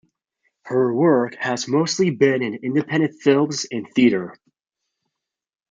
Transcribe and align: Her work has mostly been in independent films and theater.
Her 0.63 0.91
work 0.95 1.35
has 1.35 1.67
mostly 1.67 2.09
been 2.09 2.41
in 2.41 2.55
independent 2.55 3.21
films 3.21 3.67
and 3.71 3.87
theater. 3.93 4.35